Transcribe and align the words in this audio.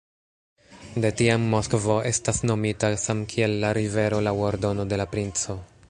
De 1.03 1.11
tiam 1.19 1.43
Moskvo 1.51 1.97
estas 2.13 2.41
nomita 2.51 2.91
samkiel 3.05 3.55
la 3.65 3.73
rivero 3.81 4.27
laŭ 4.31 4.35
ordono 4.49 4.93
de 4.95 5.03
la 5.05 5.09
princo. 5.17 5.63